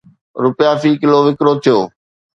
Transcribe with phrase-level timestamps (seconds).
[0.43, 1.77] رپيا في ڪلو وڪرو ٿيو